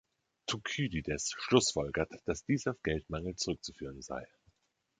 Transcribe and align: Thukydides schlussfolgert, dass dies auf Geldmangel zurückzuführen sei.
Thukydides 0.49 1.35
schlussfolgert, 1.37 2.09
dass 2.25 2.43
dies 2.43 2.65
auf 2.65 2.81
Geldmangel 2.81 3.35
zurückzuführen 3.35 4.01
sei. 4.01 4.25